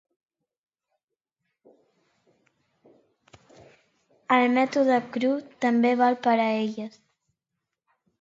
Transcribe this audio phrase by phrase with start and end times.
[4.37, 5.29] El mètode Cru
[5.67, 6.97] també val per a elles.